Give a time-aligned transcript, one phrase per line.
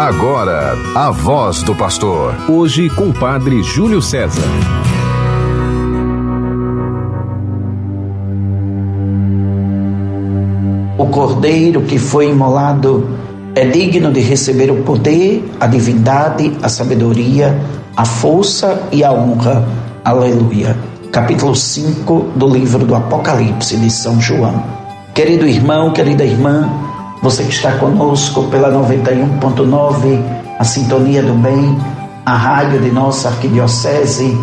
[0.00, 2.34] Agora, a voz do pastor.
[2.48, 4.48] Hoje com o padre Júlio César.
[10.96, 13.10] O cordeiro que foi imolado
[13.54, 17.60] é digno de receber o poder, a divindade, a sabedoria,
[17.94, 19.68] a força e a honra.
[20.02, 20.78] Aleluia.
[21.12, 24.64] Capítulo 5 do livro do Apocalipse de São João.
[25.12, 26.89] Querido irmão, querida irmã,
[27.22, 30.22] você que está conosco pela 91.9,
[30.58, 31.78] a Sintonia do Bem,
[32.24, 34.38] a rádio de nossa arquidiocese,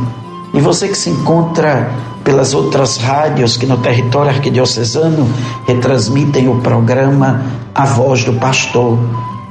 [0.54, 1.90] e você que se encontra
[2.24, 5.28] pelas outras rádios que no território arquidiocesano
[5.66, 7.42] retransmitem o programa
[7.74, 8.98] A Voz do Pastor,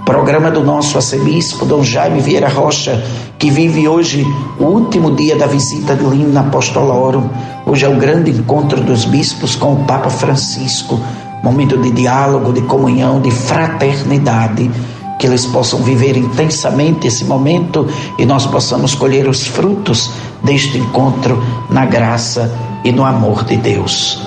[0.04, 3.04] programa do nosso arcebispo Dom Jaime Vieira Rocha,
[3.38, 4.24] que vive hoje
[4.58, 7.28] o último dia da visita de Lima Apostolorum.
[7.66, 11.00] Hoje é o grande encontro dos bispos com o Papa Francisco
[11.46, 14.68] momento de diálogo, de comunhão, de fraternidade,
[15.16, 17.86] que eles possam viver intensamente esse momento
[18.18, 20.10] e nós possamos colher os frutos
[20.42, 21.40] deste encontro
[21.70, 22.52] na graça
[22.84, 24.20] e no amor de Deus.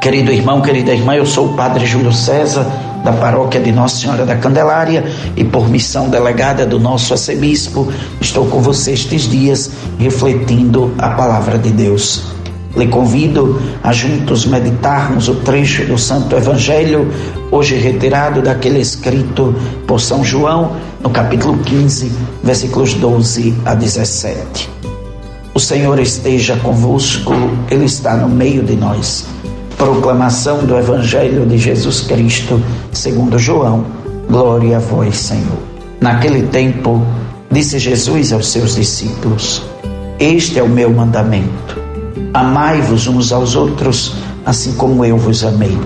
[0.00, 2.66] Querido irmão, querida irmã, eu sou o Padre Júlio César,
[3.04, 5.04] da paróquia de Nossa Senhora da Candelária
[5.36, 11.58] e por missão delegada do nosso arcebispo, estou com você estes dias refletindo a palavra
[11.58, 12.31] de Deus.
[12.74, 17.06] Lhe convido a juntos meditarmos o trecho do Santo Evangelho,
[17.50, 19.54] hoje retirado daquele escrito
[19.86, 22.10] por São João, no capítulo 15,
[22.42, 24.70] versículos 12 a 17.
[25.54, 27.34] O Senhor esteja convosco,
[27.70, 29.26] Ele está no meio de nós.
[29.76, 33.84] Proclamação do Evangelho de Jesus Cristo, segundo João.
[34.30, 35.58] Glória a vós, Senhor.
[36.00, 37.04] Naquele tempo,
[37.50, 39.62] disse Jesus aos seus discípulos:
[40.18, 41.81] Este é o meu mandamento
[42.34, 45.78] Amai-vos uns aos outros, assim como eu vos amei.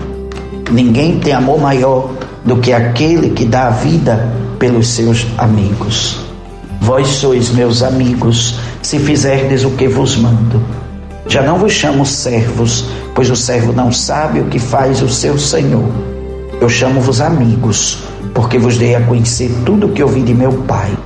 [0.71, 2.09] Ninguém tem amor maior
[2.43, 6.19] do que aquele que dá a vida pelos seus amigos.
[6.81, 10.61] Vós sois meus amigos, se fizerdes o que vos mando.
[11.27, 15.37] Já não vos chamo servos, pois o servo não sabe o que faz o seu
[15.37, 15.89] senhor.
[16.61, 17.99] Eu chamo-vos amigos,
[18.33, 20.97] porque vos dei a conhecer tudo o que ouvi de meu Pai.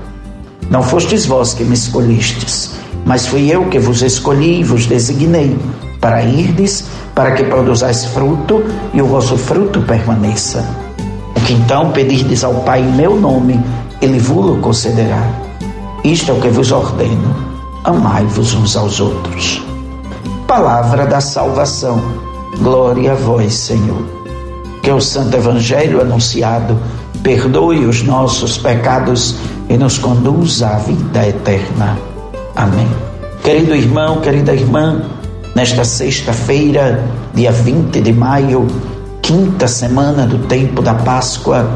[0.70, 2.72] Não fostes vós que me escolhistes,
[3.06, 5.58] mas fui eu que vos escolhi e vos designei
[6.02, 8.64] para irdes, para que produzais fruto
[8.94, 10.66] e o vosso fruto permaneça.
[11.36, 13.60] O que então pedirdes ao Pai em meu nome,
[14.02, 15.24] ele vos concederá.
[16.04, 17.36] Isto é o que vos ordeno:
[17.84, 19.62] amai-vos uns aos outros.
[20.48, 22.02] Palavra da salvação.
[22.60, 24.04] Glória a vós, Senhor.
[24.82, 26.78] Que o Santo Evangelho anunciado
[27.24, 29.36] perdoe os nossos pecados
[29.70, 32.11] e nos conduza à vida eterna.
[32.62, 32.88] Amém.
[33.44, 35.02] Querido irmão, querida irmã,
[35.56, 38.68] nesta sexta-feira, dia 20 de maio,
[39.20, 41.68] quinta semana do tempo da Páscoa,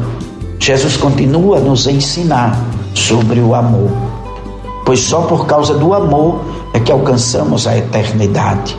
[0.60, 2.56] Jesus continua a nos ensinar
[2.94, 3.90] sobre o amor.
[4.84, 8.78] Pois só por causa do amor é que alcançamos a eternidade.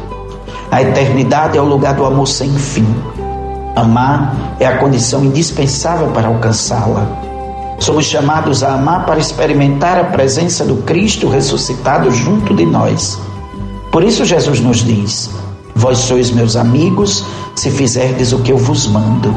[0.71, 2.87] A eternidade é o lugar do amor sem fim.
[3.75, 7.26] Amar é a condição indispensável para alcançá-la.
[7.79, 13.19] Somos chamados a amar para experimentar a presença do Cristo ressuscitado junto de nós.
[13.91, 15.29] Por isso, Jesus nos diz:
[15.75, 17.23] Vós sois meus amigos
[17.55, 19.35] se fizerdes o que eu vos mando.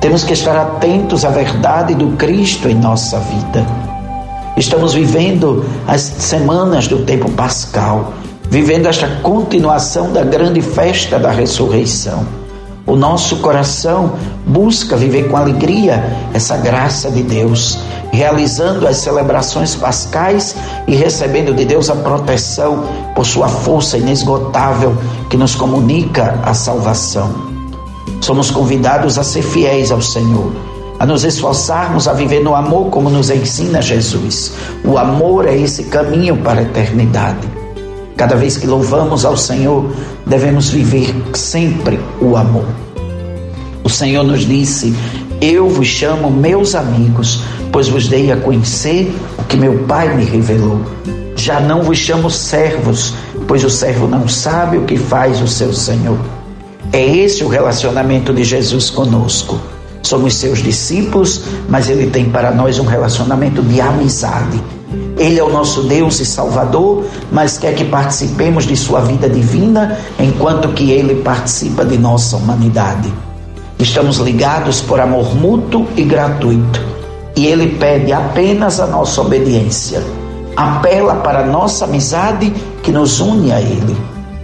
[0.00, 3.66] Temos que estar atentos à verdade do Cristo em nossa vida.
[4.56, 8.14] Estamos vivendo as semanas do tempo pascal,
[8.48, 12.24] vivendo esta continuação da grande festa da ressurreição.
[12.86, 14.12] O nosso coração
[14.46, 17.80] busca viver com alegria essa graça de Deus,
[18.12, 20.54] realizando as celebrações pascais
[20.86, 24.96] e recebendo de Deus a proteção por sua força inesgotável
[25.28, 27.34] que nos comunica a salvação.
[28.20, 30.52] Somos convidados a ser fiéis ao Senhor,
[31.00, 34.52] a nos esforçarmos a viver no amor como nos ensina Jesus.
[34.84, 37.65] O amor é esse caminho para a eternidade.
[38.16, 39.92] Cada vez que louvamos ao Senhor,
[40.24, 42.64] devemos viver sempre o amor.
[43.84, 44.96] O Senhor nos disse:
[45.38, 50.24] Eu vos chamo meus amigos, pois vos dei a conhecer o que meu Pai me
[50.24, 50.80] revelou.
[51.36, 53.12] Já não vos chamo servos,
[53.46, 56.18] pois o servo não sabe o que faz o seu Senhor.
[56.94, 59.60] É esse o relacionamento de Jesus conosco.
[60.02, 64.58] Somos seus discípulos, mas ele tem para nós um relacionamento de amizade
[65.18, 69.98] ele é o nosso Deus e Salvador, mas quer que participemos de sua vida divina,
[70.18, 73.12] enquanto que ele participa de nossa humanidade.
[73.78, 76.80] Estamos ligados por amor mútuo e gratuito,
[77.34, 80.02] e ele pede apenas a nossa obediência.
[80.54, 82.52] Apela para a nossa amizade
[82.82, 83.96] que nos une a ele.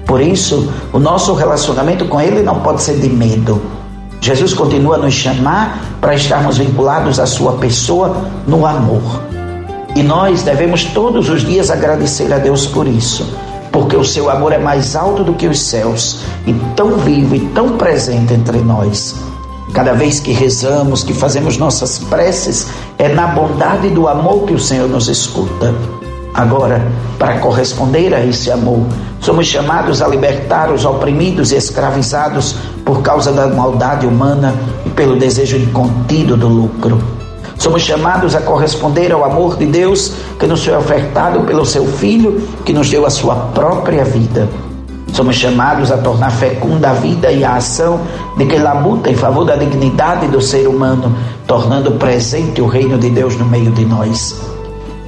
[0.07, 3.61] Por isso, o nosso relacionamento com ele não pode ser de medo.
[4.21, 8.17] Jesus continua a nos chamar para estarmos vinculados à Sua pessoa
[8.47, 9.32] no amor.
[9.95, 13.31] E nós devemos todos os dias agradecer a Deus por isso,
[13.71, 17.41] porque o seu amor é mais alto do que os céus e tão vivo e
[17.49, 19.15] tão presente entre nós.
[19.75, 22.69] Cada vez que rezamos, que fazemos nossas preces,
[22.99, 25.75] é na bondade do amor que o Senhor nos escuta.
[26.35, 26.87] Agora,
[27.19, 28.87] para corresponder a esse amor,
[29.21, 34.55] somos chamados a libertar os oprimidos e escravizados por causa da maldade humana
[34.87, 37.22] e pelo desejo incontido do lucro.
[37.63, 42.43] Somos chamados a corresponder ao amor de Deus que nos foi ofertado pelo seu Filho,
[42.65, 44.49] que nos deu a sua própria vida.
[45.13, 48.01] Somos chamados a tornar fecunda a vida e a ação
[48.37, 51.17] de quem labuta em favor da dignidade do ser humano,
[51.47, 54.43] tornando presente o reino de Deus no meio de nós.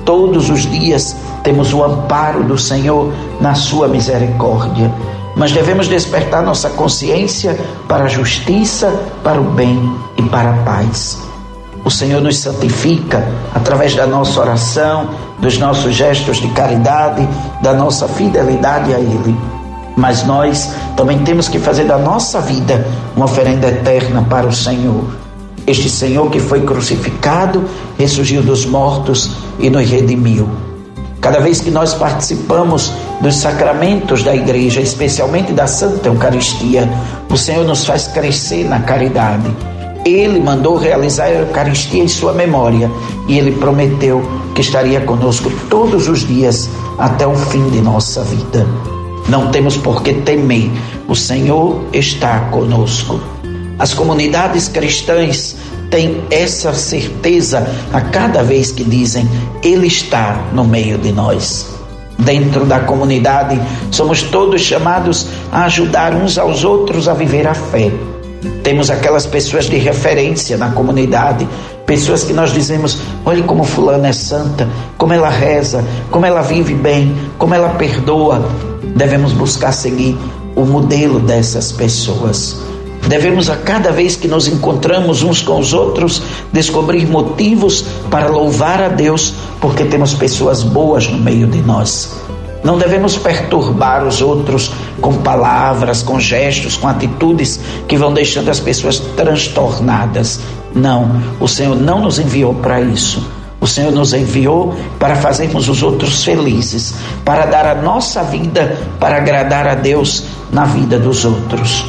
[0.05, 4.95] Todos os dias temos o amparo do Senhor na sua misericórdia,
[5.35, 7.59] mas devemos despertar nossa consciência
[7.89, 11.34] para a justiça, para o bem e para a paz.
[11.85, 17.29] O Senhor nos santifica através da nossa oração, dos nossos gestos de caridade,
[17.63, 19.37] da nossa fidelidade a Ele.
[19.97, 25.05] Mas nós também temos que fazer da nossa vida uma oferenda eterna para o Senhor
[25.67, 27.65] este Senhor que foi crucificado,
[27.99, 30.49] ressurgiu dos mortos e nos redimiu.
[31.21, 32.93] Cada vez que nós participamos
[33.23, 36.87] dos sacramentos da igreja, especialmente da Santa Eucaristia,
[37.31, 39.51] o Senhor nos faz crescer na caridade.
[40.05, 42.91] Ele mandou realizar a Eucaristia em sua memória
[43.27, 44.23] e ele prometeu
[44.55, 46.69] que estaria conosco todos os dias
[46.99, 48.67] até o fim de nossa vida.
[49.29, 50.71] Não temos por que temer,
[51.09, 53.19] o Senhor está conosco.
[53.79, 55.57] As comunidades cristãs
[55.91, 59.27] têm essa certeza a cada vez que dizem:
[59.63, 61.73] Ele está no meio de nós.
[62.19, 63.61] Dentro da comunidade,
[63.91, 67.91] somos todos chamados a ajudar uns aos outros a viver a fé.
[68.63, 71.49] Temos aquelas pessoas de referência na comunidade,
[71.87, 76.75] pessoas que nós dizemos: olhe como Fulana é santa, como ela reza, como ela vive
[76.75, 78.47] bem, como ela perdoa.
[78.97, 80.17] Devemos buscar seguir
[80.55, 82.57] o modelo dessas pessoas.
[83.09, 88.81] Devemos a cada vez que nos encontramos uns com os outros descobrir motivos para louvar
[88.83, 92.17] a Deus, porque temos pessoas boas no meio de nós.
[92.63, 94.73] Não devemos perturbar os outros
[95.05, 100.41] com palavras, com gestos, com atitudes que vão deixando as pessoas transtornadas.
[100.75, 103.23] Não, o Senhor não nos enviou para isso.
[103.61, 109.19] O Senhor nos enviou para fazermos os outros felizes, para dar a nossa vida para
[109.19, 111.85] agradar a Deus na vida dos outros.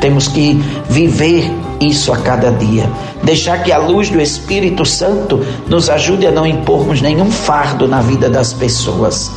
[0.00, 0.54] Temos que
[0.90, 1.48] viver
[1.80, 2.90] isso a cada dia.
[3.22, 8.00] Deixar que a luz do Espírito Santo nos ajude a não impormos nenhum fardo na
[8.00, 9.30] vida das pessoas.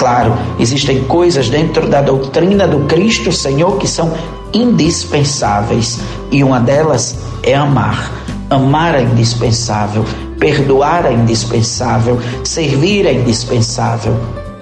[0.00, 4.10] Claro, existem coisas dentro da doutrina do Cristo Senhor que são
[4.50, 6.00] indispensáveis
[6.32, 8.10] e uma delas é amar.
[8.48, 10.02] Amar é indispensável,
[10.38, 14.16] perdoar é indispensável, servir é indispensável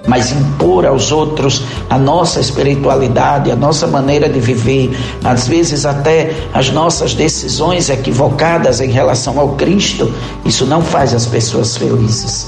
[0.07, 4.89] mas impor aos outros a nossa espiritualidade, a nossa maneira de viver,
[5.23, 10.11] às vezes até as nossas decisões equivocadas em relação ao Cristo,
[10.43, 12.47] isso não faz as pessoas felizes.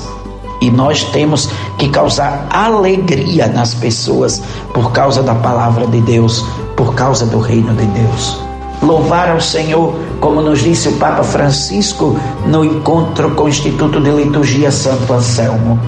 [0.61, 1.49] E nós temos
[1.79, 4.41] que causar alegria nas pessoas
[4.73, 6.45] por causa da palavra de Deus,
[6.77, 8.39] por causa do reino de Deus.
[8.81, 12.15] Louvar ao Senhor, como nos disse o Papa Francisco
[12.45, 15.79] no encontro com o Instituto de Liturgia Santo Anselmo.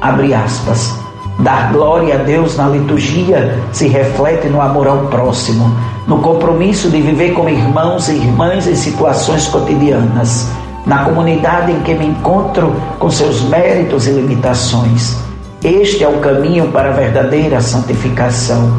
[0.00, 0.94] Abre aspas.
[1.38, 5.70] Dar glória a Deus na liturgia se reflete no amor ao próximo,
[6.06, 10.48] no compromisso de viver como irmãos e irmãs em situações cotidianas,
[10.86, 15.16] na comunidade em que me encontro com seus méritos e limitações.
[15.62, 18.72] Este é o caminho para a verdadeira santificação.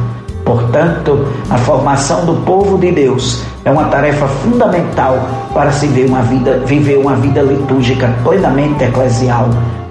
[0.45, 5.19] Portanto, a formação do povo de Deus é uma tarefa fundamental
[5.53, 9.49] para se viver uma vida, viver uma vida litúrgica plenamente eclesial.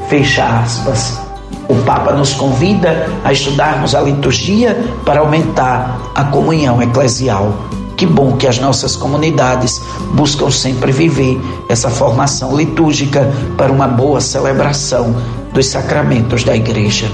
[0.09, 1.21] Fecha aspas.
[1.69, 7.53] O Papa nos convida a estudarmos a liturgia para aumentar a comunhão eclesial.
[7.97, 9.81] Que bom que as nossas comunidades
[10.13, 15.17] buscam sempre viver essa formação litúrgica para uma boa celebração
[15.53, 17.11] dos sacramentos da igreja.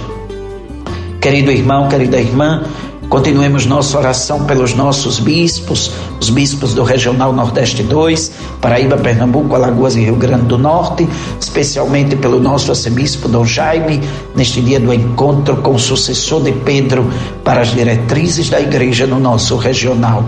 [1.20, 2.64] Querido irmão, querida irmã,
[3.12, 9.96] Continuemos nossa oração pelos nossos bispos, os bispos do Regional Nordeste 2, Paraíba, Pernambuco, Alagoas
[9.96, 11.06] e Rio Grande do Norte,
[11.38, 14.00] especialmente pelo nosso arcebispo Dom Jaime,
[14.34, 17.12] neste dia do encontro com o sucessor de Pedro
[17.44, 20.24] para as diretrizes da igreja no nosso regional.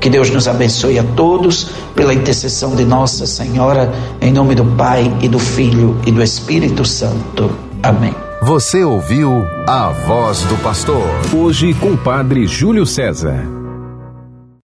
[0.00, 5.12] Que Deus nos abençoe a todos pela intercessão de Nossa Senhora, em nome do Pai
[5.20, 7.50] e do Filho e do Espírito Santo.
[7.82, 8.14] Amém.
[8.42, 11.02] Você ouviu a voz do pastor.
[11.34, 13.55] Hoje com o Padre Júlio César.